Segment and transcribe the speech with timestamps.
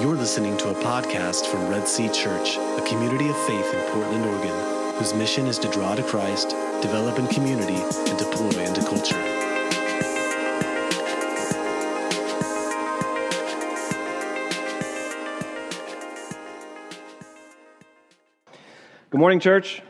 [0.00, 4.24] You're listening to a podcast from Red Sea Church, a community of faith in Portland,
[4.24, 6.48] Oregon, whose mission is to draw to Christ,
[6.80, 9.20] develop in community, and deploy into culture.
[19.10, 19.82] Good morning, church.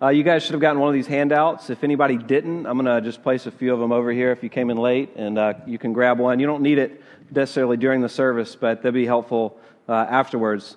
[0.00, 1.70] Uh, you guys should have gotten one of these handouts.
[1.70, 4.44] If anybody didn't, I'm going to just place a few of them over here if
[4.44, 6.38] you came in late, and uh, you can grab one.
[6.38, 9.58] You don't need it necessarily during the service, but they'll be helpful
[9.88, 10.76] uh, afterwards.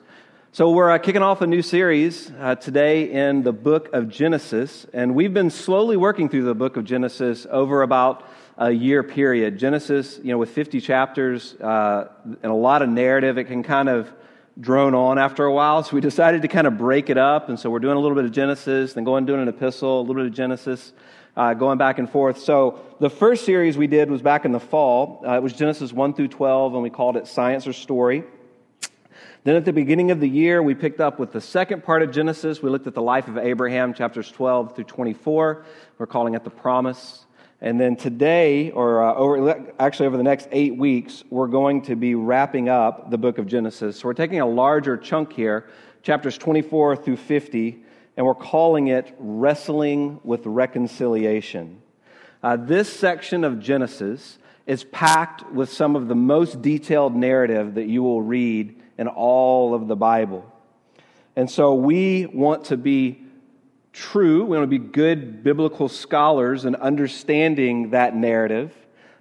[0.53, 4.85] So, we're uh, kicking off a new series uh, today in the book of Genesis,
[4.93, 8.27] and we've been slowly working through the book of Genesis over about
[8.57, 9.57] a year period.
[9.57, 13.87] Genesis, you know, with 50 chapters uh, and a lot of narrative, it can kind
[13.87, 14.11] of
[14.59, 17.49] drone on after a while, so we decided to kind of break it up.
[17.49, 20.03] And so we're doing a little bit of Genesis, then going doing an epistle, a
[20.03, 20.93] little bit of Genesis,
[21.35, 22.39] uh, going back and forth.
[22.39, 25.23] So the first series we did was back in the fall.
[25.25, 28.23] Uh, it was Genesis 1 through 12, and we called it Science or Story.
[29.43, 32.11] Then at the beginning of the year, we picked up with the second part of
[32.11, 32.61] Genesis.
[32.61, 35.65] We looked at the life of Abraham, chapters 12 through 24.
[35.97, 37.25] We're calling it the promise.
[37.59, 41.95] And then today, or uh, over, actually over the next eight weeks, we're going to
[41.95, 43.99] be wrapping up the book of Genesis.
[43.99, 45.67] So we're taking a larger chunk here,
[46.03, 47.83] chapters 24 through 50,
[48.17, 51.81] and we're calling it Wrestling with Reconciliation.
[52.43, 57.87] Uh, this section of Genesis is packed with some of the most detailed narrative that
[57.87, 60.45] you will read in all of the Bible.
[61.35, 63.23] And so we want to be
[63.93, 64.45] true.
[64.45, 68.73] We want to be good biblical scholars and understanding that narrative.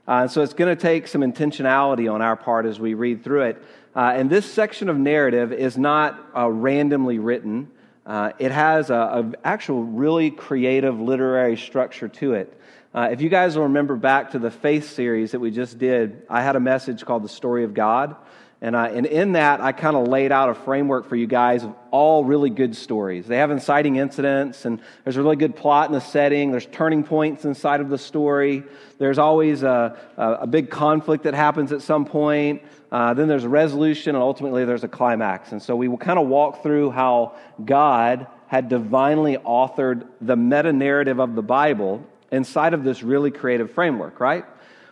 [0.06, 3.42] Uh, so it's going to take some intentionality on our part as we read through
[3.42, 3.62] it.
[3.94, 7.70] Uh, and this section of narrative is not uh, randomly written.
[8.06, 12.56] Uh, it has an actual really creative literary structure to it.
[12.92, 16.22] Uh, if you guys will remember back to the faith series that we just did,
[16.28, 18.16] I had a message called The Story of God.
[18.62, 21.64] And, I, and in that, I kind of laid out a framework for you guys
[21.64, 23.26] of all really good stories.
[23.26, 26.50] They have inciting incidents, and there's a really good plot in the setting.
[26.50, 28.64] There's turning points inside of the story.
[28.98, 32.62] There's always a, a, a big conflict that happens at some point.
[32.92, 35.52] Uh, then there's a resolution, and ultimately there's a climax.
[35.52, 40.72] And so we will kind of walk through how God had divinely authored the meta
[40.72, 44.44] narrative of the Bible inside of this really creative framework, right?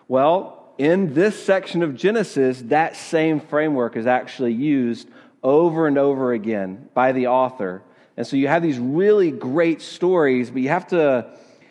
[0.07, 5.09] Well, in this section of Genesis, that same framework is actually used
[5.43, 7.83] over and over again by the author.
[8.17, 11.27] And so you have these really great stories, but you have to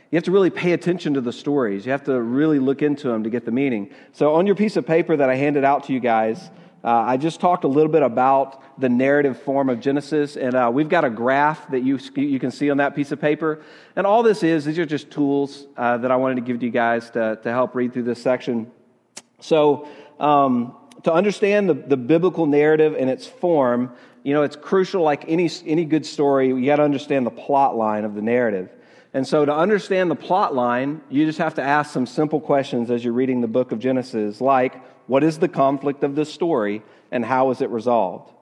[0.09, 1.85] you have to really pay attention to the stories.
[1.85, 3.89] You have to really look into them to get the meaning.
[4.13, 6.49] So on your piece of paper that I handed out to you guys,
[6.81, 10.71] uh, I just talked a little bit about the narrative form of Genesis, and uh,
[10.73, 13.61] we've got a graph that you, you can see on that piece of paper.
[13.97, 16.65] And all this is, these are just tools uh, that I wanted to give to
[16.65, 18.71] you guys to, to help read through this section.
[19.39, 19.87] So,
[20.19, 23.93] um, to understand the, the biblical narrative and its form,
[24.23, 27.77] you know, it's crucial, like any, any good story, you got to understand the plot
[27.77, 28.69] line of the narrative.
[29.13, 32.89] And so, to understand the plot line, you just have to ask some simple questions
[32.89, 36.81] as you're reading the book of Genesis, like, what is the conflict of this story
[37.11, 38.33] and how is it resolved?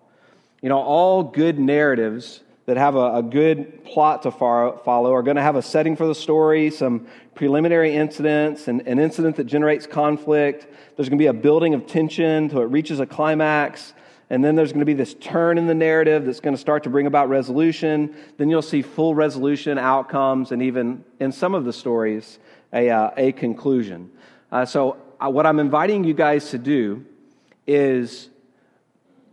[0.61, 5.35] You know, all good narratives that have a, a good plot to follow are going
[5.35, 9.85] to have a setting for the story, some preliminary incidents, and an incident that generates
[9.85, 10.67] conflict.
[10.95, 13.93] There's going to be a building of tension until it reaches a climax.
[14.29, 16.83] And then there's going to be this turn in the narrative that's going to start
[16.83, 18.15] to bring about resolution.
[18.37, 22.39] Then you'll see full resolution, outcomes, and even in some of the stories,
[22.73, 24.09] a, uh, a conclusion.
[24.51, 27.05] Uh, so, uh, what I'm inviting you guys to do
[27.67, 28.29] is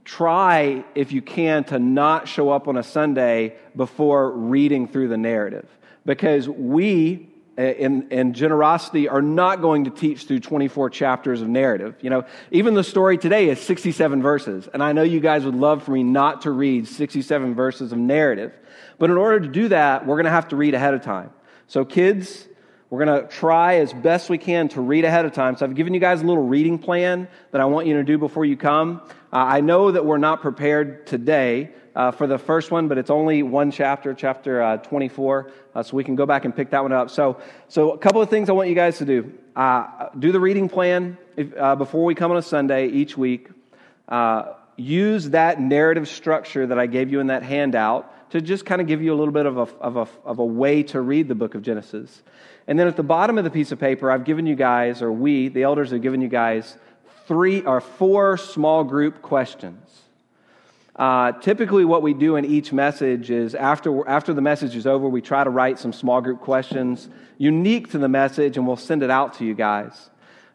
[0.04, 5.16] try, if you can, to not show up on a Sunday before reading through the
[5.16, 5.68] narrative.
[6.04, 11.48] Because we, uh, in, in generosity, are not going to teach through 24 chapters of
[11.48, 11.94] narrative.
[12.00, 14.68] You know, even the story today is 67 verses.
[14.72, 17.98] And I know you guys would love for me not to read 67 verses of
[17.98, 18.52] narrative.
[18.98, 21.30] But in order to do that, we're going to have to read ahead of time.
[21.68, 22.48] So, kids,
[22.92, 25.56] we're going to try as best we can to read ahead of time.
[25.56, 28.18] So I've given you guys a little reading plan that I want you to do
[28.18, 29.00] before you come.
[29.32, 33.08] Uh, I know that we're not prepared today uh, for the first one, but it's
[33.08, 36.82] only one chapter, chapter uh, 24, uh, so we can go back and pick that
[36.82, 37.08] one up.
[37.08, 39.32] So, so a couple of things I want you guys to do.
[39.56, 43.48] Uh, do the reading plan if, uh, before we come on a Sunday each week.
[44.76, 48.86] use that narrative structure that I gave you in that handout to just kind of
[48.86, 51.34] give you a little bit of a, of, a, of a way to read the
[51.34, 52.22] book of Genesis.
[52.66, 55.12] And then at the bottom of the piece of paper, I've given you guys, or
[55.12, 56.76] we, the elders, have given you guys
[57.26, 60.02] three or four small group questions.
[60.94, 65.08] Uh, typically, what we do in each message is after, after the message is over,
[65.08, 69.02] we try to write some small group questions unique to the message, and we'll send
[69.02, 70.10] it out to you guys.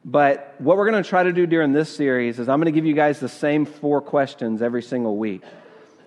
[0.06, 2.72] But what we're going to try to do during this series is I'm going to
[2.72, 5.42] give you guys the same four questions every single week.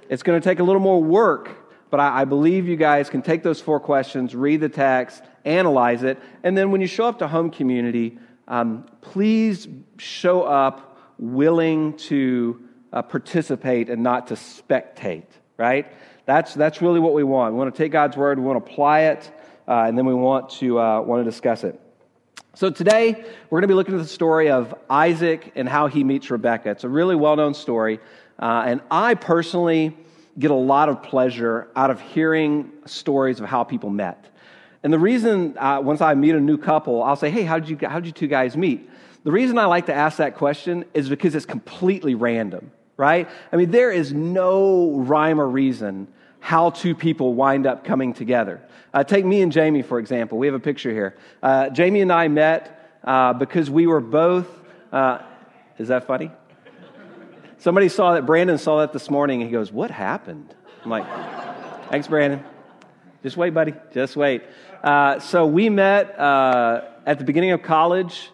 [0.09, 1.51] It's going to take a little more work,
[1.91, 6.03] but I, I believe you guys can take those four questions, read the text, analyze
[6.03, 11.97] it, and then when you show up to home community, um, please show up willing
[11.97, 12.61] to
[12.93, 15.27] uh, participate and not to spectate,
[15.57, 15.87] right?
[16.27, 17.55] That's, that's really what we want.
[17.55, 19.31] We want to take God's word, we want to apply it,
[19.69, 21.81] uh, and then we want to, uh, want to discuss it.
[22.55, 23.13] So today,
[23.49, 26.71] we're going to be looking at the story of Isaac and how he meets Rebecca.
[26.71, 28.01] It's a really well known story.
[28.41, 29.97] Uh, and I personally
[30.39, 34.27] get a lot of pleasure out of hearing stories of how people met.
[34.83, 37.69] And the reason, uh, once I meet a new couple, I'll say, hey, how did,
[37.69, 38.89] you, how did you two guys meet?
[39.25, 43.29] The reason I like to ask that question is because it's completely random, right?
[43.53, 48.63] I mean, there is no rhyme or reason how two people wind up coming together.
[48.95, 50.39] Uh, take me and Jamie, for example.
[50.39, 51.17] We have a picture here.
[51.43, 54.49] Uh, Jamie and I met uh, because we were both.
[54.91, 55.19] Uh,
[55.79, 56.31] is that funny?
[57.61, 58.25] Somebody saw that.
[58.25, 60.55] Brandon saw that this morning, he goes, What happened?
[60.83, 61.05] I'm like,
[61.91, 62.43] Thanks, Brandon.
[63.23, 63.75] Just wait, buddy.
[63.93, 64.45] Just wait.
[64.83, 68.31] Uh, so we met uh, at the beginning of college.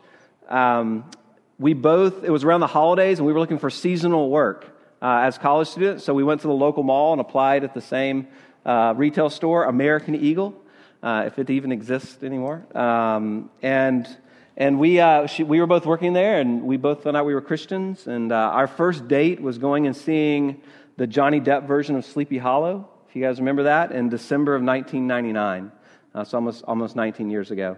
[0.49, 1.11] Um,
[1.59, 4.65] we both, it was around the holidays, and we were looking for seasonal work
[5.03, 6.05] uh, as college students.
[6.05, 8.29] So we went to the local mall and applied at the same
[8.65, 10.55] uh, retail store, American Eagle,
[11.03, 12.65] uh, if it even exists anymore.
[12.77, 14.07] Um, and
[14.57, 17.35] and we, uh, she, we were both working there, and we both found out we
[17.35, 18.07] were Christians.
[18.07, 20.63] And uh, our first date was going and seeing
[20.97, 24.63] the Johnny Depp version of Sleepy Hollow, if you guys remember that, in December of
[24.63, 25.73] 1999.
[26.15, 27.77] Uh, so almost, almost 19 years ago.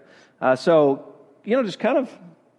[0.56, 1.14] so,
[1.44, 2.10] you know, just kind of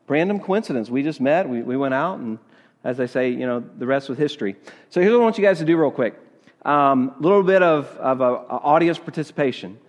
[0.10, 0.90] random coincidence.
[0.90, 2.40] We just met, we, we went out, and
[2.84, 4.56] as I say, you know, the rest was history.
[4.90, 6.20] So here's what I want you guys to do real quick.
[6.66, 9.80] A um, little bit of, of a, a audience participation.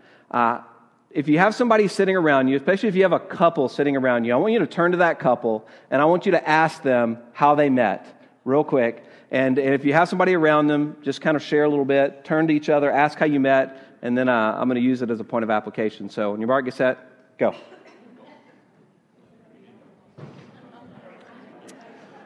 [1.10, 4.24] If you have somebody sitting around you, especially if you have a couple sitting around
[4.24, 6.82] you, I want you to turn to that couple and I want you to ask
[6.82, 8.06] them how they met,
[8.44, 9.04] real quick.
[9.32, 12.46] And, if you have somebody around them, just kind of share a little bit, turn
[12.46, 15.10] to each other, ask how you met, and then uh, I'm going to use it
[15.10, 16.10] as a point of application.
[16.10, 16.98] So when your mark gets set,
[17.38, 17.54] go.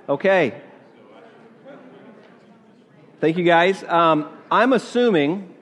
[0.09, 0.61] Okay.
[3.21, 3.83] Thank you, guys.
[3.85, 5.55] Um, I'm assuming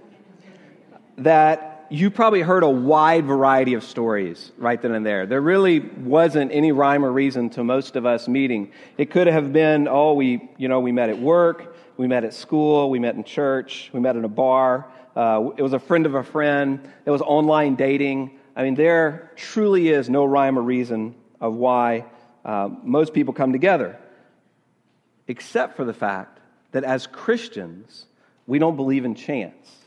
[1.18, 5.26] that you probably heard a wide variety of stories right then and there.
[5.26, 8.72] There really wasn't any rhyme or reason to most of us meeting.
[8.96, 12.32] It could have been, oh, we, you know, we met at work, we met at
[12.32, 14.90] school, we met in church, we met in a bar.
[15.14, 16.80] Uh, it was a friend of a friend.
[17.04, 18.38] It was online dating.
[18.56, 22.06] I mean, there truly is no rhyme or reason of why
[22.42, 23.98] uh, most people come together
[25.28, 26.40] except for the fact
[26.70, 28.06] that as Christians,
[28.46, 29.81] we don't believe in chance.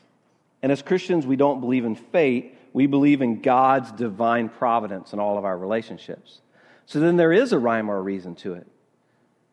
[0.66, 2.58] And as Christians, we don't believe in fate.
[2.74, 6.42] We believe in God's divine providence in all of our relationships.
[6.88, 8.66] So then there is a rhyme or a reason to it.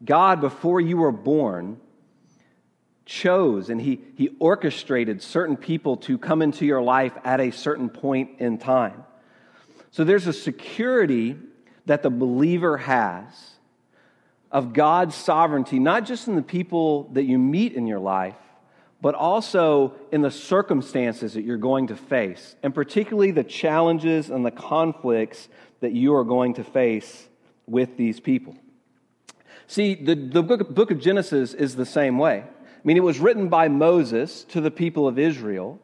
[0.02, 1.78] God, before you were born,
[3.04, 7.90] chose and he, he orchestrated certain people to come into your life at a certain
[7.90, 9.04] point in time.
[9.90, 11.36] So there's a security
[11.84, 13.26] that the believer has
[14.50, 18.36] of God's sovereignty, not just in the people that you meet in your life,
[19.02, 24.46] but also in the circumstances that you're going to face, and particularly the challenges and
[24.46, 25.48] the conflicts
[25.80, 27.28] that you are going to face
[27.66, 28.56] with these people.
[29.66, 32.44] See, the, the book, book of Genesis is the same way.
[32.44, 35.80] I mean, it was written by Moses to the people of Israel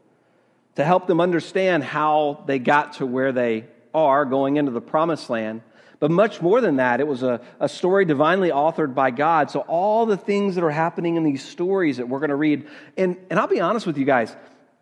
[0.77, 5.29] to help them understand how they got to where they are going into the promised
[5.29, 5.63] land.
[6.01, 9.51] But much more than that, it was a, a story divinely authored by God.
[9.51, 12.69] So, all the things that are happening in these stories that we're going to read,
[12.97, 14.35] and, and I'll be honest with you guys,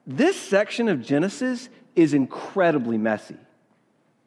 [0.06, 3.36] this section of Genesis is incredibly messy.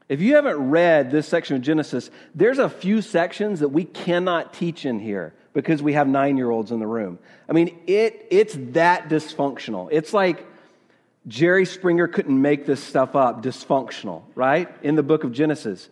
[0.09, 4.53] If you haven't read this section of Genesis, there's a few sections that we cannot
[4.53, 7.19] teach in here because we have nine year olds in the room.
[7.47, 9.89] I mean, it, it's that dysfunctional.
[9.91, 10.47] It's like
[11.27, 14.67] Jerry Springer couldn't make this stuff up dysfunctional, right?
[14.81, 15.89] In the book of Genesis.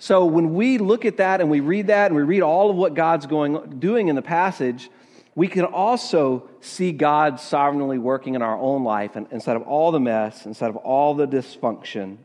[0.00, 2.76] So when we look at that and we read that and we read all of
[2.76, 4.90] what God's going, doing in the passage,
[5.34, 9.14] we can also see God sovereignly working in our own life.
[9.14, 12.16] And instead of all the mess, instead of all the dysfunction,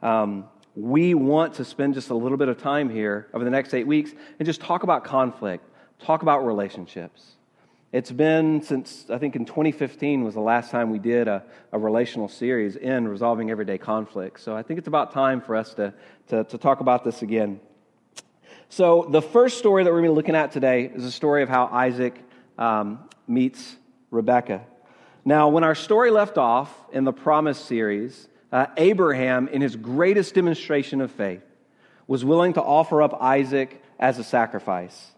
[0.00, 3.74] um, we want to spend just a little bit of time here over the next
[3.74, 5.62] eight weeks and just talk about conflict,
[5.98, 7.32] talk about relationships.
[7.94, 11.78] It's been since, I think in 2015 was the last time we did a, a
[11.78, 14.40] relational series in resolving everyday conflict.
[14.40, 15.94] So I think it's about time for us to,
[16.26, 17.60] to, to talk about this again.
[18.68, 21.44] So the first story that we're going to be looking at today is a story
[21.44, 22.20] of how Isaac
[22.58, 22.98] um,
[23.28, 23.76] meets
[24.10, 24.64] Rebecca.
[25.24, 30.34] Now, when our story left off in the Promise series, uh, Abraham, in his greatest
[30.34, 31.44] demonstration of faith,
[32.08, 35.12] was willing to offer up Isaac as a sacrifice.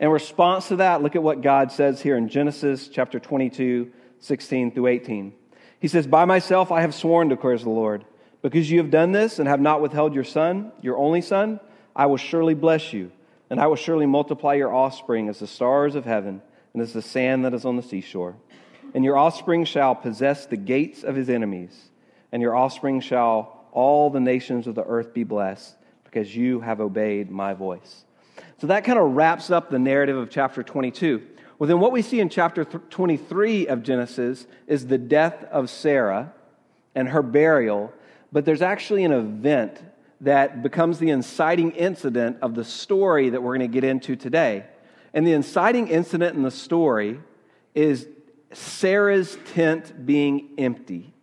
[0.00, 4.70] In response to that, look at what God says here in Genesis chapter 22, 16
[4.72, 5.34] through 18.
[5.78, 8.06] He says, By myself I have sworn, declares the Lord,
[8.40, 11.60] because you have done this and have not withheld your son, your only son,
[11.94, 13.12] I will surely bless you,
[13.50, 16.40] and I will surely multiply your offspring as the stars of heaven
[16.72, 18.36] and as the sand that is on the seashore.
[18.94, 21.90] And your offspring shall possess the gates of his enemies,
[22.32, 26.80] and your offspring shall all the nations of the earth be blessed, because you have
[26.80, 28.04] obeyed my voice.
[28.60, 31.22] So that kind of wraps up the narrative of chapter 22.
[31.58, 36.34] Well, then what we see in chapter 23 of Genesis is the death of Sarah
[36.94, 37.90] and her burial,
[38.32, 39.82] but there's actually an event
[40.20, 44.66] that becomes the inciting incident of the story that we're going to get into today.
[45.14, 47.18] And the inciting incident in the story
[47.74, 48.06] is
[48.52, 51.14] Sarah's tent being empty.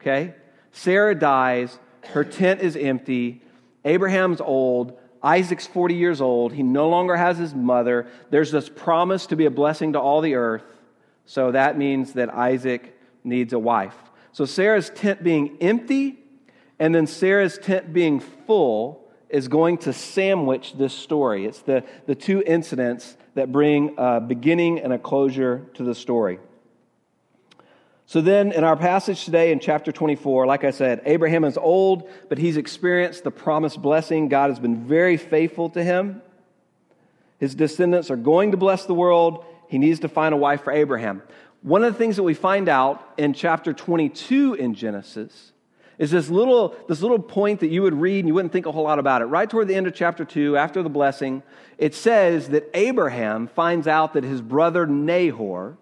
[0.00, 0.34] Okay?
[0.72, 3.42] Sarah dies, her tent is empty,
[3.84, 6.52] Abraham's old, Isaac's 40 years old.
[6.52, 8.06] He no longer has his mother.
[8.30, 10.64] There's this promise to be a blessing to all the earth.
[11.26, 13.96] So that means that Isaac needs a wife.
[14.32, 16.20] So Sarah's tent being empty
[16.78, 21.44] and then Sarah's tent being full is going to sandwich this story.
[21.44, 26.40] It's the, the two incidents that bring a beginning and a closure to the story.
[28.10, 32.10] So then, in our passage today in chapter 24, like I said, Abraham is old,
[32.28, 34.26] but he's experienced the promised blessing.
[34.26, 36.20] God has been very faithful to him.
[37.38, 39.44] His descendants are going to bless the world.
[39.68, 41.22] He needs to find a wife for Abraham.
[41.62, 45.52] One of the things that we find out in chapter 22 in Genesis
[45.96, 48.72] is this little, this little point that you would read and you wouldn't think a
[48.72, 49.26] whole lot about it.
[49.26, 51.44] Right toward the end of chapter 2, after the blessing,
[51.78, 55.76] it says that Abraham finds out that his brother Nahor,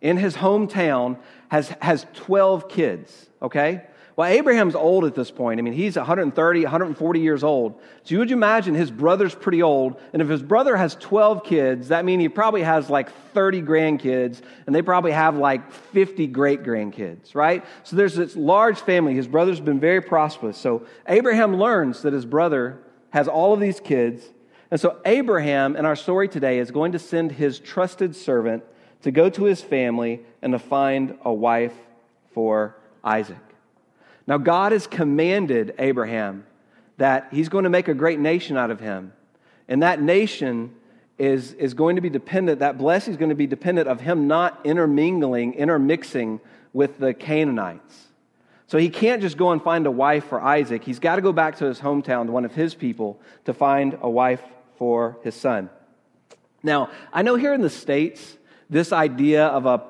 [0.00, 3.82] in his hometown, has, has 12 kids, okay?
[4.16, 5.60] Well, Abraham's old at this point.
[5.60, 7.78] I mean, he's 130, 140 years old.
[8.02, 10.00] So you would imagine his brother's pretty old.
[10.14, 14.40] And if his brother has 12 kids, that means he probably has like 30 grandkids,
[14.66, 17.62] and they probably have like 50 great grandkids, right?
[17.82, 19.14] So there's this large family.
[19.14, 20.56] His brother's been very prosperous.
[20.56, 22.78] So Abraham learns that his brother
[23.10, 24.24] has all of these kids.
[24.70, 28.64] And so Abraham, in our story today, is going to send his trusted servant
[29.06, 31.72] to go to his family and to find a wife
[32.34, 33.36] for Isaac.
[34.26, 36.44] Now, God has commanded Abraham
[36.96, 39.12] that he's going to make a great nation out of him.
[39.68, 40.74] And that nation
[41.18, 44.26] is, is going to be dependent, that blessing is going to be dependent of him
[44.26, 46.40] not intermingling, intermixing
[46.72, 48.08] with the Canaanites.
[48.66, 50.82] So he can't just go and find a wife for Isaac.
[50.82, 53.96] He's got to go back to his hometown, to one of his people, to find
[54.02, 54.42] a wife
[54.78, 55.70] for his son.
[56.64, 58.36] Now, I know here in the States,
[58.68, 59.82] this idea of a,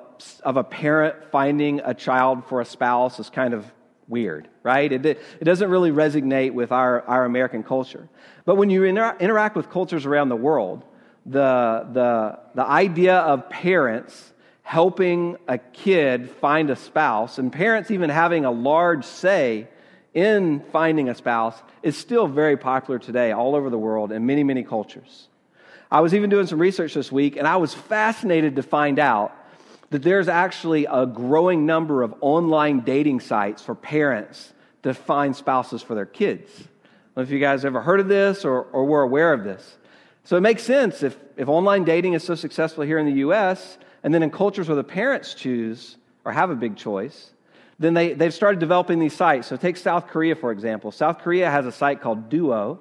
[0.43, 3.65] of a parent finding a child for a spouse is kind of
[4.09, 4.93] weird, right?
[4.93, 8.09] It, it doesn't really resonate with our, our American culture.
[8.45, 10.85] But when you inter- interact with cultures around the world,
[11.25, 18.11] the, the, the idea of parents helping a kid find a spouse, and parents even
[18.11, 19.69] having a large say
[20.15, 24.43] in finding a spouse, is still very popular today all over the world in many,
[24.43, 25.29] many cultures.
[25.91, 29.33] I was even doing some research this week, and I was fascinated to find out
[29.91, 34.53] that there's actually a growing number of online dating sites for parents
[34.83, 36.51] to find spouses for their kids.
[36.57, 36.69] I don't
[37.17, 39.77] know if you guys ever heard of this or, or were aware of this.
[40.25, 43.79] So it makes sense if, if online dating is so successful here in the US,
[44.03, 47.31] and then in cultures where the parents choose or have a big choice,
[47.79, 49.47] then they, they've started developing these sites.
[49.47, 50.91] So take South Korea, for example.
[50.91, 52.81] South Korea has a site called Duo.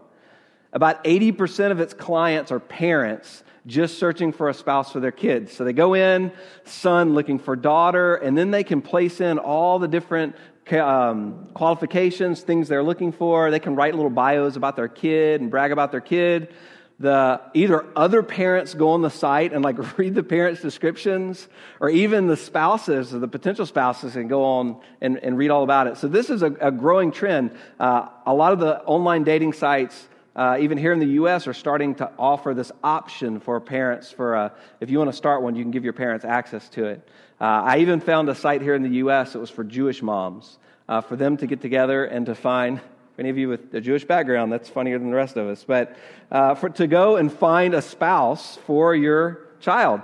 [0.75, 5.53] About 80% of its clients are parents just searching for a spouse for their kids.
[5.53, 6.34] So they go in,
[6.65, 10.36] son looking for daughter, and then they can place in all the different
[10.74, 13.51] um, qualifications, things they're looking for.
[13.51, 16.53] They can write little bios about their kid and brag about their kid.
[17.00, 21.48] The either other parents go on the site and like read the parents' descriptions,
[21.79, 25.63] or even the spouses or the potential spouses can go on and, and read all
[25.63, 25.96] about it.
[25.96, 27.51] So this is a, a growing trend.
[27.79, 31.54] Uh, a lot of the online dating sites uh, even here in the U.S., are
[31.54, 34.12] starting to offer this option for parents.
[34.12, 34.50] For uh,
[34.82, 37.08] if you want to start one, you can give your parents access to it.
[37.39, 39.34] Uh, I even found a site here in the U.S.
[39.34, 40.58] that was for Jewish moms,
[40.89, 42.82] uh, for them to get together and to find.
[43.18, 45.63] Any of you with a Jewish background, that's funnier than the rest of us.
[45.63, 45.96] But
[46.30, 50.01] uh, for, to go and find a spouse for your child.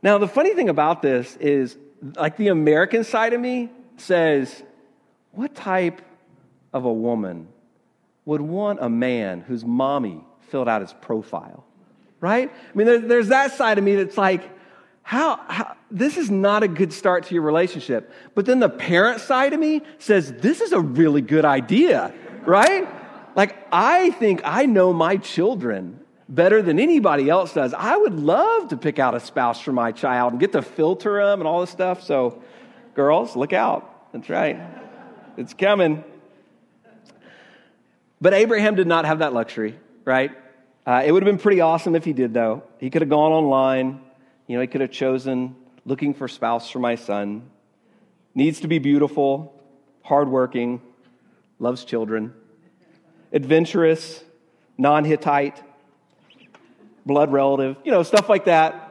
[0.00, 1.76] Now, the funny thing about this is,
[2.14, 4.62] like the American side of me says,
[5.32, 6.02] what type
[6.72, 7.48] of a woman
[8.26, 11.64] would want a man whose mommy filled out his profile,
[12.20, 12.52] right?
[12.52, 14.50] I mean, there, there's that side of me that's like,
[15.02, 18.12] how, how, this is not a good start to your relationship.
[18.34, 22.12] But then the parent side of me says, this is a really good idea,
[22.44, 22.88] right?
[23.36, 27.72] Like, I think I know my children better than anybody else does.
[27.72, 31.24] I would love to pick out a spouse for my child and get to filter
[31.24, 32.02] them and all this stuff.
[32.02, 32.42] So,
[32.94, 34.12] girls, look out.
[34.12, 34.58] That's right.
[35.36, 36.02] It's coming.
[38.20, 40.32] But Abraham did not have that luxury, right?
[40.86, 42.62] Uh, it would have been pretty awesome if he did, though.
[42.78, 44.00] He could have gone online.
[44.46, 47.50] You know, he could have chosen looking for spouse for my son.
[48.34, 49.54] Needs to be beautiful,
[50.02, 50.80] hardworking,
[51.58, 52.32] loves children,
[53.32, 54.22] adventurous,
[54.78, 55.62] non Hittite,
[57.04, 58.82] blood relative, you know, stuff like that.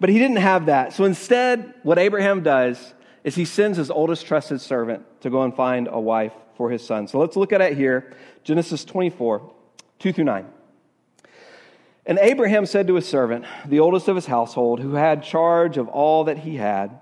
[0.00, 0.92] But he didn't have that.
[0.92, 5.54] So instead, what Abraham does is he sends his oldest trusted servant to go and
[5.54, 7.08] find a wife for his son.
[7.08, 9.52] So let's look at it here Genesis 24,
[9.98, 10.46] 2 through 9.
[12.06, 15.88] And Abraham said to his servant, the oldest of his household, who had charge of
[15.88, 17.00] all that he had,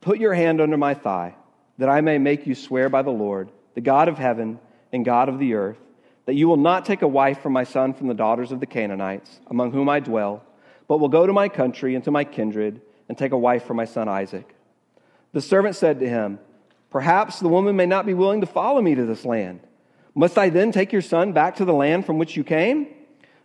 [0.00, 1.36] Put your hand under my thigh,
[1.78, 4.58] that I may make you swear by the Lord, the God of heaven
[4.92, 5.78] and God of the earth
[6.30, 8.66] that you will not take a wife for my son from the daughters of the
[8.66, 10.44] Canaanites, among whom I dwell,
[10.86, 13.74] but will go to my country and to my kindred and take a wife for
[13.74, 14.54] my son Isaac.
[15.32, 16.38] The servant said to him,
[16.90, 19.60] Perhaps the woman may not be willing to follow me to this land.
[20.14, 22.88] Must I then take your son back to the land from which you came?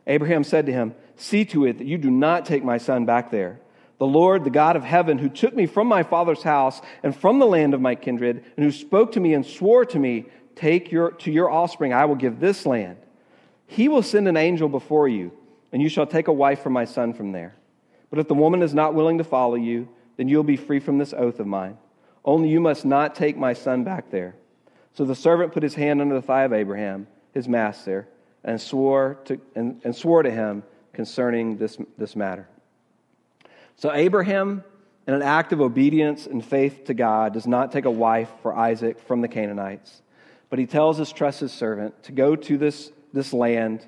[0.08, 3.32] Abraham said to him, See to it that you do not take my son back
[3.32, 3.60] there.
[3.98, 7.40] The Lord, the God of heaven, who took me from my father's house and from
[7.40, 10.26] the land of my kindred, and who spoke to me and swore to me,
[10.56, 12.98] Take your, to your offspring, I will give this land.
[13.68, 15.32] He will send an angel before you,
[15.72, 17.56] and you shall take a wife for my son from there.
[18.10, 20.80] But if the woman is not willing to follow you, then you will be free
[20.80, 21.78] from this oath of mine.
[22.26, 24.36] Only you must not take my son back there.
[24.94, 28.08] So the servant put his hand under the thigh of Abraham, his master,
[28.44, 32.48] and swore to, and, and swore to him concerning this, this matter.
[33.76, 34.64] So Abraham,
[35.06, 38.56] in an act of obedience and faith to God, does not take a wife for
[38.56, 40.02] Isaac from the Canaanites.
[40.50, 43.86] But he tells his trusted servant to go to this, this land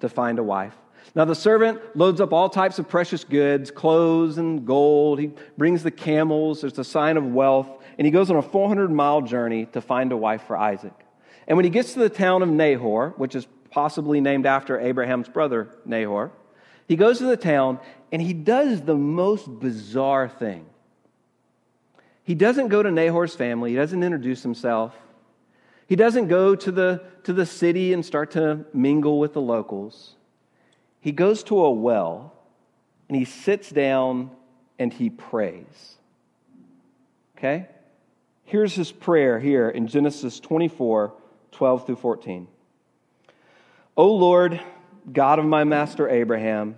[0.00, 0.74] to find a wife.
[1.14, 5.18] Now, the servant loads up all types of precious goods, clothes and gold.
[5.18, 8.90] He brings the camels, there's a sign of wealth, and he goes on a 400
[8.90, 10.94] mile journey to find a wife for Isaac.
[11.48, 15.28] And when he gets to the town of Nahor, which is possibly named after Abraham's
[15.28, 16.30] brother Nahor,
[16.86, 17.80] he goes to the town
[18.12, 20.66] and he does the most bizarre thing.
[22.22, 24.94] He doesn't go to Nahor's family, he doesn't introduce himself.
[25.88, 30.14] He doesn't go to the, to the city and start to mingle with the locals.
[31.00, 32.34] He goes to a well
[33.08, 34.30] and he sits down
[34.78, 35.96] and he prays.
[37.36, 37.66] Okay?
[38.44, 41.14] Here's his prayer here in Genesis 24
[41.52, 42.46] 12 through 14.
[43.96, 44.60] O Lord,
[45.12, 46.76] God of my master Abraham,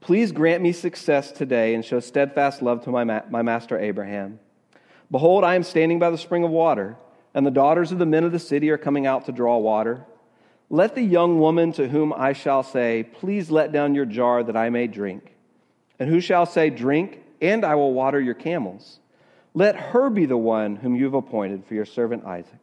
[0.00, 4.40] please grant me success today and show steadfast love to my, ma- my master Abraham.
[5.10, 6.96] Behold, I am standing by the spring of water
[7.34, 10.04] and the daughters of the men of the city are coming out to draw water.
[10.72, 14.56] Let the young woman to whom I shall say, Please let down your jar that
[14.56, 15.34] I may drink.
[15.98, 18.98] And who shall say, Drink, and I will water your camels.
[19.52, 22.58] Let her be the one whom you have appointed for your servant Isaac.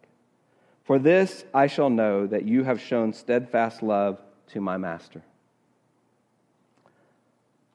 [0.86, 4.20] For this I shall know that you have shown steadfast love
[4.54, 5.22] to my master.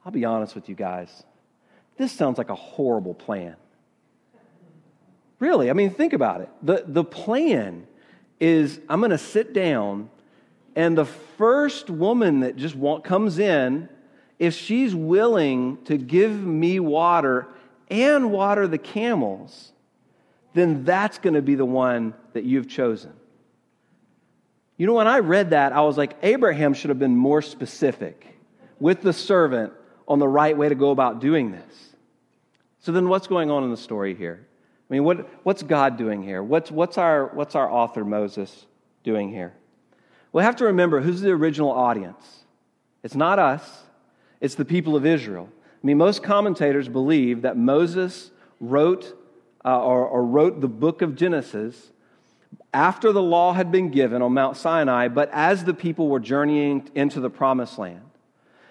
[0.04, 1.22] I'll be honest with you guys.
[1.96, 3.54] This sounds like a horrible plan.
[5.38, 6.48] Really, I mean, think about it.
[6.60, 7.86] The, the plan
[8.40, 10.10] is I'm going to sit down,
[10.76, 13.88] and the first woman that just comes in,
[14.38, 17.48] if she's willing to give me water
[17.90, 19.72] and water the camels,
[20.54, 23.12] then that's going to be the one that you've chosen.
[24.76, 28.26] You know, when I read that, I was like, Abraham should have been more specific
[28.80, 29.72] with the servant
[30.08, 31.94] on the right way to go about doing this.
[32.80, 34.46] So then, what's going on in the story here?
[34.90, 36.42] I mean, what, what's God doing here?
[36.42, 38.66] What's, what's, our, what's our author, Moses,
[39.04, 39.54] doing here?
[40.34, 42.44] We have to remember who's the original audience.
[43.04, 43.84] It's not us,
[44.40, 45.48] it's the people of Israel.
[45.62, 49.16] I mean, most commentators believe that Moses wrote
[49.64, 51.92] uh, or, or wrote the book of Genesis
[52.72, 56.90] after the law had been given on Mount Sinai, but as the people were journeying
[56.96, 58.02] into the promised land.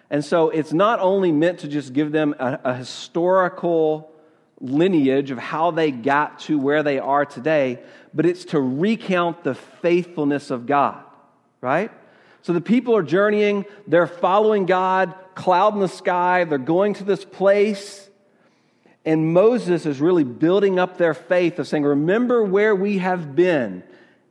[0.10, 4.12] And so it's not only meant to just give them a, a historical
[4.60, 7.80] lineage of how they got to where they are today,
[8.14, 11.04] but it's to recount the faithfulness of God,
[11.64, 11.92] right?
[12.42, 17.04] So the people are journeying, they're following God, cloud in the sky, they're going to
[17.04, 18.10] this place.
[19.06, 23.84] And Moses is really building up their faith of saying, Remember where we have been.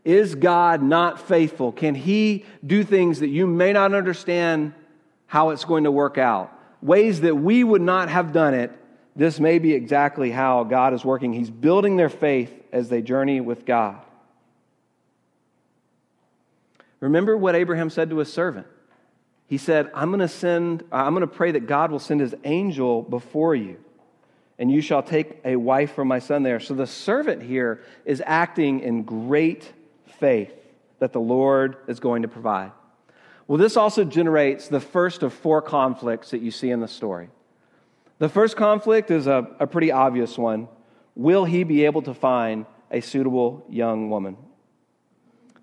[0.04, 1.72] Is God not faithful?
[1.72, 4.74] Can He do things that you may not understand
[5.26, 6.52] how it's going to work out?
[6.80, 8.72] Ways that we would not have done it
[9.14, 11.32] this may be exactly how God is working.
[11.32, 14.00] He's building their faith as they journey with God.
[17.02, 18.68] Remember what Abraham said to his servant.
[19.48, 22.20] He said, I'm going to send, uh, I'm going to pray that God will send
[22.20, 23.78] his angel before you,
[24.56, 26.60] and you shall take a wife for my son there.
[26.60, 29.70] So the servant here is acting in great
[30.20, 30.54] faith
[31.00, 32.70] that the Lord is going to provide.
[33.48, 37.30] Well, this also generates the first of four conflicts that you see in the story.
[38.20, 40.68] The first conflict is a, a pretty obvious one.
[41.16, 44.36] Will he be able to find a suitable young woman?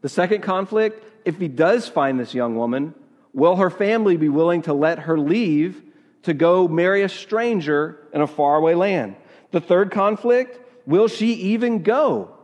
[0.02, 2.93] The second conflict if he does find this young woman,
[3.34, 5.82] will her family be willing to let her leave
[6.23, 9.15] to go marry a stranger in a faraway land?
[9.51, 12.36] The third conflict will she even go?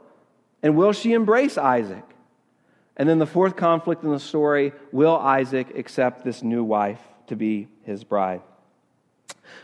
[0.62, 2.04] And will she embrace Isaac?
[2.98, 7.36] And then the fourth conflict in the story will Isaac accept this new wife to
[7.36, 8.42] be his bride?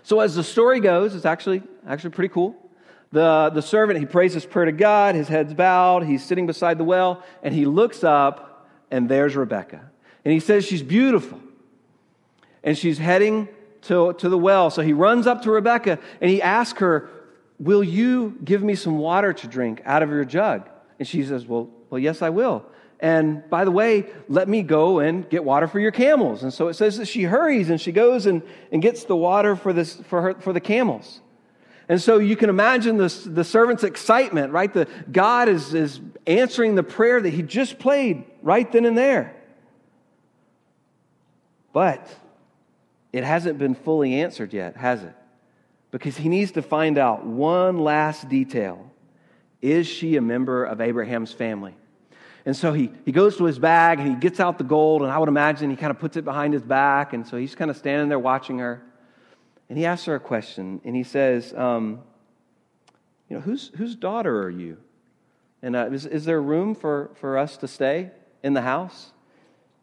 [0.04, 2.56] So, as the story goes, it's actually, actually pretty cool.
[3.12, 6.78] The, the servant, he prays his prayer to God, his head's bowed, he's sitting beside
[6.78, 8.51] the well, and he looks up,
[8.92, 9.90] and there's Rebecca.
[10.24, 11.40] And he says she's beautiful.
[12.64, 13.48] And she's heading
[13.84, 14.70] to, to the well.
[14.70, 17.10] So he runs up to Rebecca and he asks her,
[17.58, 20.68] Will you give me some water to drink out of your jug?
[21.00, 22.66] And she says, Well, well yes, I will.
[23.00, 26.44] And by the way, let me go and get water for your camels.
[26.44, 29.56] And so it says that she hurries and she goes and, and gets the water
[29.56, 31.20] for, this, for, her, for the camels.
[31.90, 34.72] And so you can imagine this, the servant's excitement, right?
[34.72, 39.36] The, God is, is answering the prayer that he just played right then and there.
[41.74, 42.08] But
[43.12, 45.14] it hasn't been fully answered yet, has it?
[45.92, 48.90] Because he needs to find out one last detail.
[49.62, 51.76] Is she a member of Abraham's family?
[52.46, 55.12] And so he, he goes to his bag and he gets out the gold, and
[55.12, 57.14] I would imagine he kind of puts it behind his back.
[57.14, 58.82] And so he's kind of standing there watching her.
[59.72, 62.02] And he asks her a question, and he says, um,
[63.30, 64.76] You know, whose, whose daughter are you?
[65.62, 68.12] And uh, is, is there room for, for us to stay
[68.44, 69.14] in the house?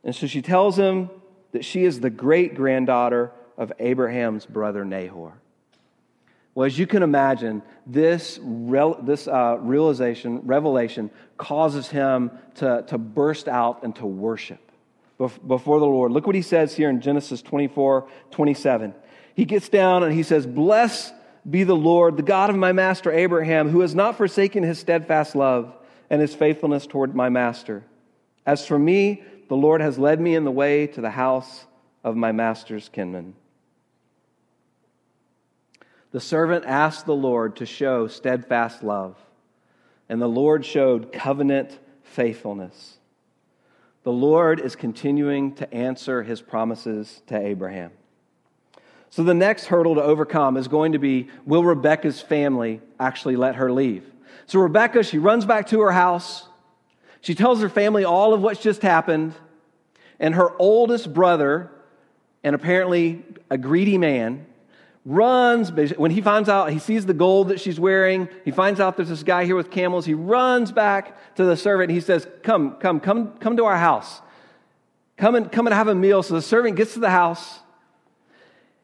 [0.05, 1.09] And so she tells him
[1.53, 5.41] that she is the great granddaughter of Abraham's brother Nahor.
[6.55, 13.49] Well, as you can imagine, this, this uh, realization, revelation, causes him to, to burst
[13.49, 14.61] out and to worship
[15.17, 16.13] before the Lord.
[16.13, 18.95] Look what he says here in Genesis 24 27.
[19.39, 21.13] He gets down and he says, Bless
[21.49, 25.37] be the Lord, the God of my master Abraham, who has not forsaken his steadfast
[25.37, 25.73] love
[26.11, 27.85] and his faithfulness toward my master.
[28.45, 31.67] As for me, the Lord has led me in the way to the house
[32.03, 33.35] of my master's kinman.
[36.11, 39.15] The servant asked the Lord to show steadfast love,
[40.09, 42.99] and the Lord showed covenant faithfulness.
[44.03, 47.93] The Lord is continuing to answer his promises to Abraham.
[49.11, 53.57] So the next hurdle to overcome is going to be will Rebecca's family actually let
[53.57, 54.05] her leave?
[54.47, 56.49] So Rebecca, she runs back to her house.
[57.21, 59.35] She tells her family all of what's just happened.
[60.21, 61.71] And her oldest brother,
[62.43, 64.47] and apparently a greedy man,
[65.05, 68.95] runs when he finds out he sees the gold that she's wearing he finds out
[68.97, 72.73] there's this guy here with camels he runs back to the servant he says come
[72.73, 74.21] come come come to our house
[75.17, 77.61] come and come and have a meal so the servant gets to the house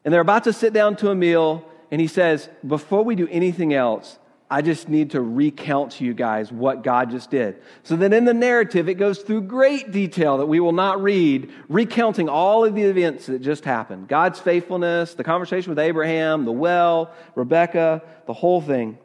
[0.05, 3.27] and they're about to sit down to a meal and he says before we do
[3.29, 4.17] anything else
[4.49, 7.57] I just need to recount to you guys what God just did.
[7.81, 11.51] So then in the narrative, it goes through great detail that we will not read,
[11.67, 16.51] recounting all of the events that just happened God's faithfulness, the conversation with Abraham, the
[16.51, 18.99] well, Rebecca, the whole thing.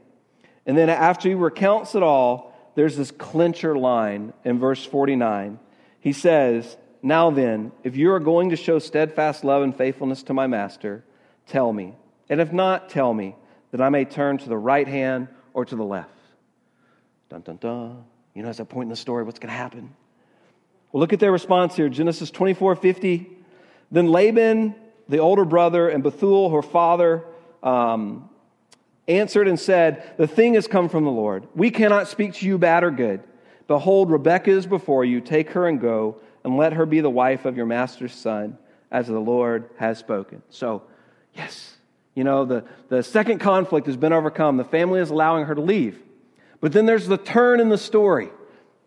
[0.67, 5.59] And then after he recounts it all, there's this clincher line in verse 49.
[6.01, 10.35] He says, Now then, if you are going to show steadfast love and faithfulness to
[10.35, 11.05] my master,
[11.47, 11.95] tell me.
[12.29, 13.35] And if not, tell me
[13.71, 16.11] that I may turn to the right hand or to the left.
[17.29, 18.05] Dun, dun, dun.
[18.35, 19.95] You know, at that point in the story, what's going to happen?
[20.93, 23.31] Well, look at their response here Genesis 24 50.
[23.91, 24.75] Then Laban,
[25.09, 27.25] the older brother, and Bethuel, her father,
[27.63, 28.29] um,
[29.09, 31.47] answered and said, The thing has come from the Lord.
[31.55, 33.23] We cannot speak to you bad or good.
[33.67, 35.21] Behold, Rebekah is before you.
[35.21, 38.59] Take her and go, and let her be the wife of your master's son,
[38.91, 40.43] as the Lord has spoken.
[40.49, 40.83] So,
[41.35, 41.77] yes,
[42.15, 44.57] you know, the, the second conflict has been overcome.
[44.57, 46.01] The family is allowing her to leave.
[46.61, 48.31] But then there's the turn in the story,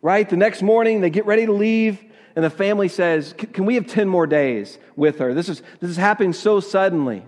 [0.02, 0.30] right?
[0.30, 2.04] The next morning, they get ready to leave,
[2.36, 5.34] and the family says, Can we have 10 more days with her?
[5.34, 7.24] This is, this is happening so suddenly.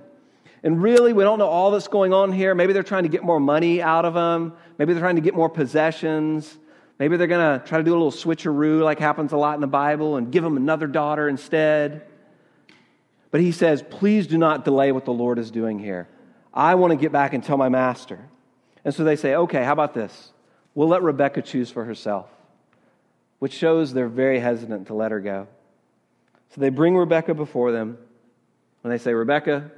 [0.64, 2.56] And really, we don't know all that's going on here.
[2.56, 4.54] Maybe they're trying to get more money out of them.
[4.80, 6.58] Maybe they're trying to get more possessions.
[6.98, 9.62] Maybe they're going to try to do a little switcheroo, like happens a lot in
[9.62, 12.08] the Bible, and give them another daughter instead.
[13.32, 16.08] But he says, Please do not delay what the Lord is doing here.
[16.54, 18.30] I want to get back and tell my master.
[18.86, 20.32] And so they say, Okay, how about this?
[20.74, 22.30] We'll let Rebecca choose for herself.
[23.40, 25.48] which shows they're very hesitant to let her go.
[26.50, 27.98] So they bring Rebecca before them,
[28.84, 29.70] and they say, Rebecca,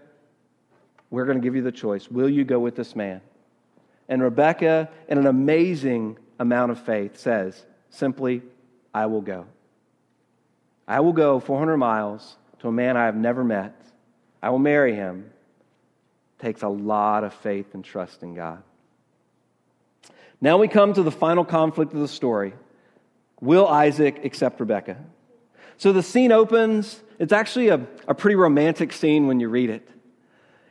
[1.10, 2.10] we're going to give you the choice.
[2.10, 3.22] Will you go with this man?
[4.08, 8.42] And Rebecca, in an amazing amount of faith, says simply,
[8.94, 9.46] I will go.
[10.88, 13.80] I will go 400 miles to a man I have never met.
[14.42, 15.32] I will marry him.
[16.40, 18.64] Takes a lot of faith and trust in God.
[20.40, 22.54] Now we come to the final conflict of the story.
[23.42, 24.98] Will Isaac accept Rebekah?
[25.78, 27.02] So the scene opens.
[27.20, 29.88] It's actually a, a pretty romantic scene when you read it.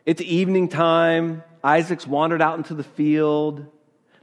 [0.04, 1.42] It's evening time.
[1.62, 3.66] Isaac's wandered out into the field.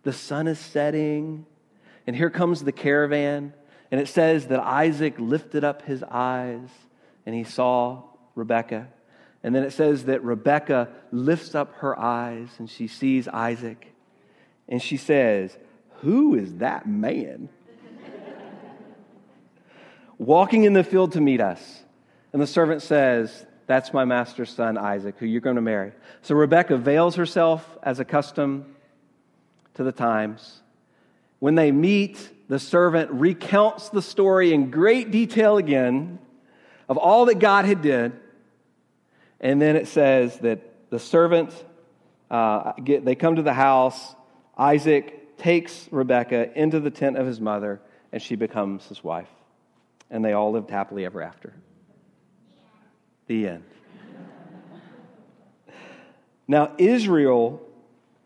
[0.04, 1.46] The sun is setting.
[2.06, 3.54] And here comes the caravan.
[3.92, 6.70] And it says that Isaac lifted up his eyes
[7.26, 8.04] and he saw
[8.36, 8.88] Rebekah.
[9.44, 13.88] And then it says that Rebekah lifts up her eyes and she sees Isaac.
[14.68, 15.58] And she says,
[16.02, 17.50] Who is that man?
[20.18, 21.84] Walking in the field to meet us.
[22.32, 25.92] And the servant says, That's my master's son, Isaac, who you're going to marry.
[26.22, 28.73] So Rebekah veils herself as a custom
[29.76, 30.62] to the times.
[31.40, 36.20] When they meet, the servant recounts the story in great detail again
[36.88, 38.14] of all that God had did.
[39.40, 41.54] And then it says that the servant,
[42.30, 44.16] uh, get, they come to the house.
[44.58, 47.82] Isaac takes Rebekah into the tent of his mother,
[48.12, 49.30] and she becomes his wife.
[50.10, 51.54] And they all lived happily ever after.
[53.28, 53.64] The end.
[56.48, 57.62] now, Israel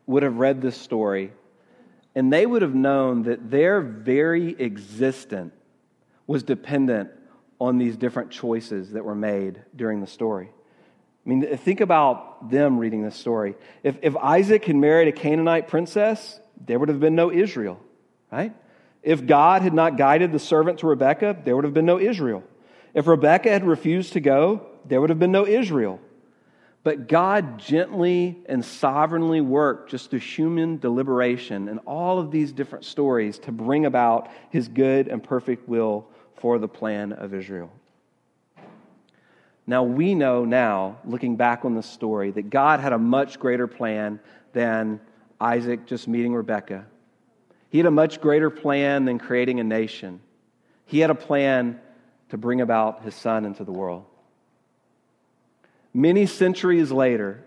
[0.07, 1.31] would have read this story,
[2.15, 5.53] and they would have known that their very existence
[6.25, 7.11] was dependent
[7.59, 10.49] on these different choices that were made during the story.
[11.25, 13.55] I mean, think about them reading this story.
[13.83, 17.79] If, if Isaac had married a Canaanite princess, there would have been no Israel,
[18.31, 18.53] right?
[19.03, 22.43] If God had not guided the servant to Rebekah, there would have been no Israel.
[22.93, 25.99] If Rebekah had refused to go, there would have been no Israel.
[26.87, 32.85] But God gently and sovereignly worked just through human deliberation and all of these different
[32.85, 37.69] stories to bring about his good and perfect will for the plan of Israel.
[39.67, 43.67] Now, we know now, looking back on the story, that God had a much greater
[43.67, 44.21] plan
[44.53, 45.01] than
[45.41, 46.85] Isaac just meeting Rebekah.
[47.69, 50.21] He had a much greater plan than creating a nation.
[50.85, 51.81] He had a plan
[52.29, 54.05] to bring about his son into the world.
[55.97, 57.43] Many centuries later,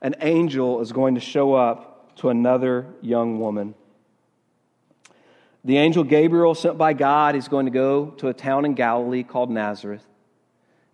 [0.00, 3.74] an angel is going to show up to another young woman
[5.64, 9.22] the angel Gabriel, sent by God, is going to go to a town in Galilee
[9.22, 10.04] called Nazareth.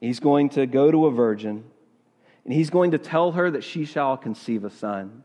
[0.01, 1.65] He's going to go to a virgin,
[2.45, 5.23] and he's going to tell her that she shall conceive a son.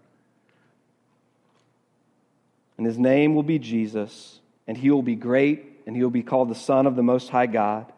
[2.77, 6.23] And his name will be Jesus, and he will be great, and he will be
[6.23, 7.91] called the Son of the Most High God.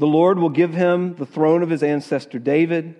[0.00, 2.94] The Lord will give him the throne of his ancestor David.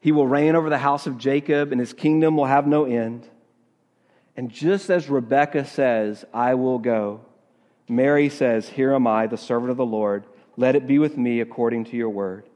[0.00, 3.28] He will reign over the house of Jacob, and his kingdom will have no end.
[4.34, 7.20] And just as Rebekah says, I will go,
[7.86, 10.24] Mary says, Here am I, the servant of the Lord.
[10.56, 12.48] Let it be with me according to your word.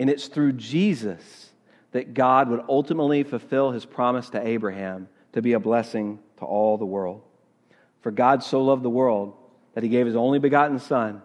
[0.00, 1.52] And it's through Jesus
[1.92, 6.78] that God would ultimately fulfill his promise to Abraham to be a blessing to all
[6.78, 7.22] the world.
[8.00, 9.36] For God so loved the world
[9.74, 11.22] that he gave his only begotten Son,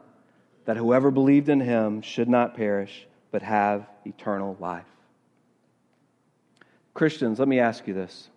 [0.66, 4.86] that whoever believed in him should not perish, but have eternal life.
[6.94, 8.30] Christians, let me ask you this.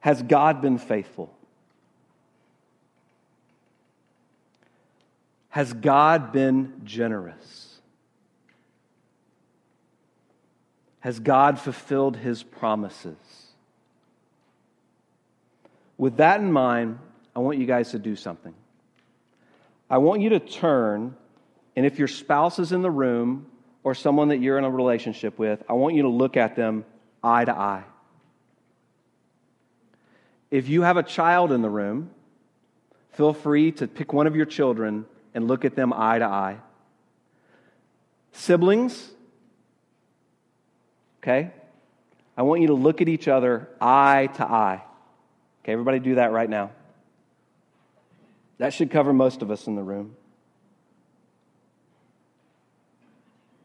[0.00, 1.32] Has God been faithful?
[5.50, 7.78] Has God been generous?
[11.00, 13.16] Has God fulfilled his promises?
[15.98, 16.98] With that in mind,
[17.36, 18.54] I want you guys to do something.
[19.90, 21.14] I want you to turn,
[21.76, 23.46] and if your spouse is in the room
[23.84, 26.84] or someone that you're in a relationship with, I want you to look at them
[27.22, 27.84] eye to eye.
[30.50, 32.10] If you have a child in the room,
[33.12, 36.58] feel free to pick one of your children and look at them eye to eye.
[38.32, 39.10] Siblings,
[41.22, 41.50] okay?
[42.36, 44.82] I want you to look at each other eye to eye.
[45.62, 46.70] Okay, everybody do that right now.
[48.58, 50.16] That should cover most of us in the room.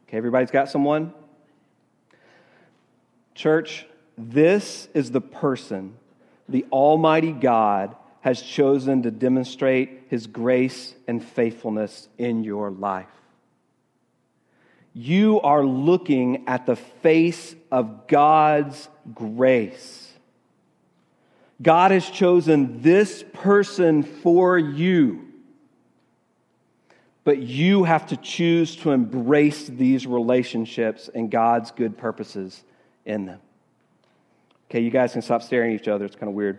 [0.08, 1.12] Okay, everybody's got someone?
[3.34, 3.84] Church,
[4.16, 5.96] this is the person
[6.48, 13.06] the Almighty God has chosen to demonstrate his grace and faithfulness in your life.
[14.94, 20.10] You are looking at the face of God's grace.
[21.60, 25.27] God has chosen this person for you.
[27.28, 32.64] But you have to choose to embrace these relationships and God's good purposes
[33.04, 33.38] in them.
[34.70, 36.06] Okay, you guys can stop staring at each other.
[36.06, 36.58] It's kind of weird.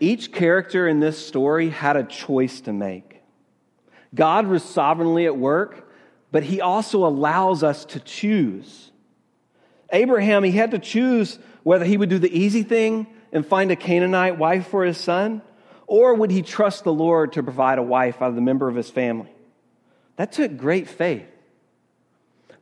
[0.00, 3.22] Each character in this story had a choice to make.
[4.12, 5.88] God was sovereignly at work,
[6.32, 8.90] but he also allows us to choose.
[9.92, 13.76] Abraham, he had to choose whether he would do the easy thing and find a
[13.76, 15.42] Canaanite wife for his son,
[15.88, 18.76] or would he trust the Lord to provide a wife out of the member of
[18.76, 19.30] his family?
[20.16, 21.26] That took great faith.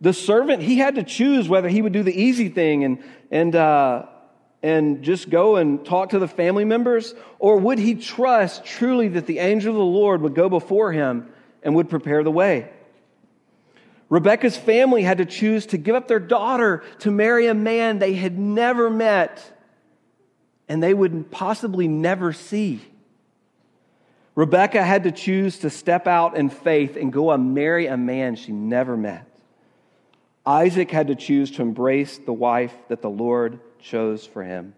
[0.00, 3.54] The servant, he had to choose whether he would do the easy thing and, and,
[3.56, 4.06] uh,
[4.62, 9.26] and just go and talk to the family members, or would he trust truly that
[9.26, 11.28] the angel of the Lord would go before him
[11.62, 12.70] and would prepare the way?
[14.08, 18.14] Rebecca's family had to choose to give up their daughter to marry a man they
[18.14, 19.52] had never met
[20.68, 22.80] and they would possibly never see.
[24.36, 28.36] Rebecca had to choose to step out in faith and go and marry a man
[28.36, 29.26] she never met.
[30.44, 34.74] Isaac had to choose to embrace the wife that the Lord chose for him.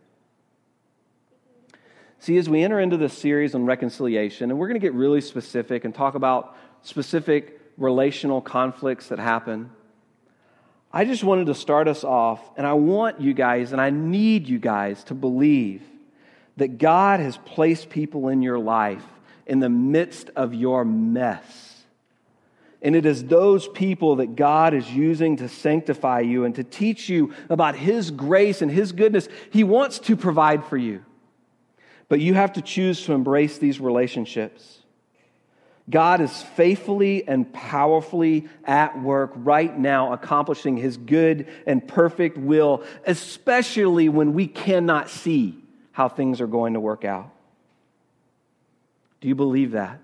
[2.20, 5.20] See, as we enter into this series on reconciliation, and we're going to get really
[5.20, 9.70] specific and talk about specific relational conflicts that happen,
[10.92, 14.48] I just wanted to start us off, and I want you guys, and I need
[14.48, 15.82] you guys to believe
[16.56, 19.04] that God has placed people in your life
[19.48, 21.68] in the midst of your mess
[22.80, 27.08] and it is those people that God is using to sanctify you and to teach
[27.08, 29.28] you about His grace and His goodness.
[29.50, 31.04] He wants to provide for you.
[32.08, 34.78] But you have to choose to embrace these relationships.
[35.90, 42.84] God is faithfully and powerfully at work right now, accomplishing His good and perfect will,
[43.04, 45.58] especially when we cannot see
[45.90, 47.32] how things are going to work out.
[49.20, 50.00] Do you believe that?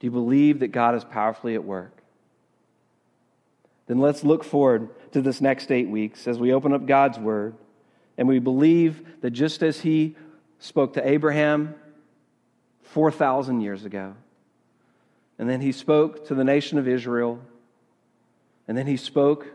[0.00, 2.02] Do you believe that God is powerfully at work?
[3.86, 7.54] Then let's look forward to this next eight weeks as we open up God's Word
[8.16, 10.16] and we believe that just as He
[10.58, 11.74] spoke to Abraham
[12.82, 14.14] 4,000 years ago,
[15.38, 17.40] and then He spoke to the nation of Israel,
[18.68, 19.46] and then He spoke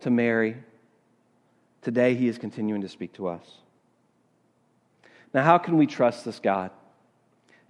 [0.00, 0.56] to Mary,
[1.80, 3.58] today He is continuing to speak to us.
[5.32, 6.70] Now, how can we trust this God?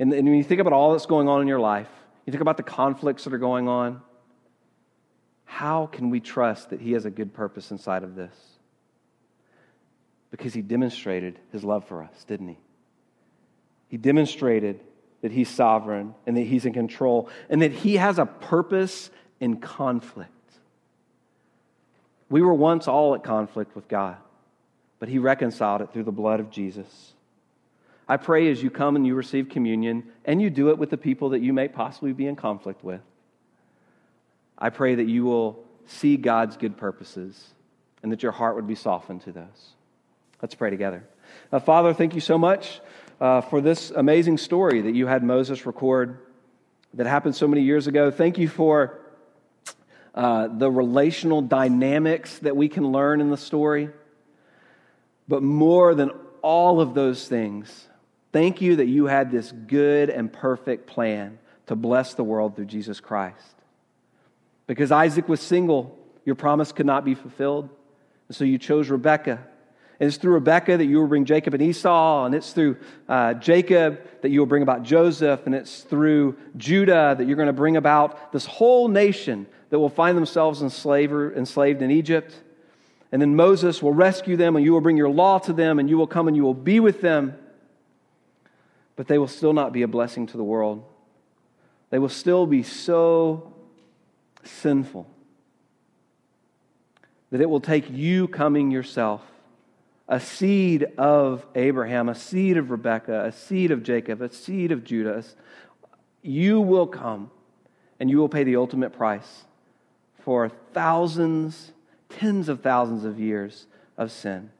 [0.02, 1.86] And, and when you think about all that's going on in your life,
[2.26, 4.02] you think about the conflicts that are going on,
[5.44, 8.34] how can we trust that He has a good purpose inside of this?
[10.32, 12.58] Because He demonstrated His love for us, didn't He?
[13.90, 14.80] He demonstrated
[15.20, 19.58] that He's sovereign and that He's in control and that He has a purpose in
[19.58, 20.32] conflict.
[22.28, 24.16] We were once all at conflict with God,
[24.98, 27.12] but He reconciled it through the blood of Jesus.
[28.12, 30.98] I pray as you come and you receive communion, and you do it with the
[30.98, 33.00] people that you may possibly be in conflict with,
[34.58, 37.42] I pray that you will see God's good purposes
[38.02, 39.70] and that your heart would be softened to those.
[40.42, 41.08] Let's pray together.
[41.50, 42.82] Uh, Father, thank you so much
[43.18, 46.18] uh, for this amazing story that you had Moses record
[46.92, 48.10] that happened so many years ago.
[48.10, 49.00] Thank you for
[50.14, 53.88] uh, the relational dynamics that we can learn in the story.
[55.28, 56.10] But more than
[56.42, 57.88] all of those things,
[58.32, 62.66] thank you that you had this good and perfect plan to bless the world through
[62.66, 63.54] Jesus Christ.
[64.66, 67.68] Because Isaac was single, your promise could not be fulfilled.
[68.28, 69.46] And so you chose Rebekah.
[70.00, 72.76] And it's through Rebekah that you will bring Jacob and Esau, and it's through
[73.08, 77.46] uh, Jacob that you will bring about Joseph, and it's through Judah that you're going
[77.46, 82.34] to bring about this whole nation that will find themselves enslaved, enslaved in Egypt.
[83.12, 85.88] And then Moses will rescue them, and you will bring your law to them, and
[85.88, 87.36] you will come and you will be with them.
[89.02, 90.84] But they will still not be a blessing to the world.
[91.90, 93.52] They will still be so
[94.44, 95.08] sinful.
[97.32, 99.20] That it will take you coming yourself,
[100.06, 104.84] a seed of Abraham, a seed of Rebekah, a seed of Jacob, a seed of
[104.84, 105.24] Judah.
[106.22, 107.32] You will come
[107.98, 109.46] and you will pay the ultimate price
[110.20, 111.72] for thousands,
[112.08, 113.66] tens of thousands of years
[113.98, 114.50] of sin.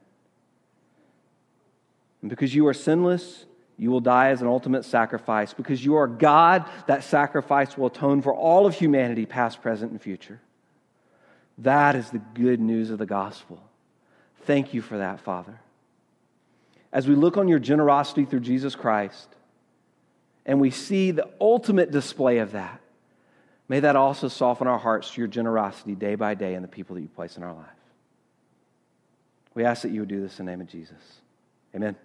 [2.19, 3.45] And because you are sinless,
[3.77, 6.69] you will die as an ultimate sacrifice because you are God.
[6.87, 10.39] That sacrifice will atone for all of humanity, past, present, and future.
[11.57, 13.61] That is the good news of the gospel.
[14.41, 15.59] Thank you for that, Father.
[16.91, 19.27] As we look on your generosity through Jesus Christ
[20.45, 22.79] and we see the ultimate display of that,
[23.67, 26.95] may that also soften our hearts to your generosity day by day in the people
[26.95, 27.65] that you place in our life.
[29.55, 31.21] We ask that you would do this in the name of Jesus.
[31.75, 31.95] Amen.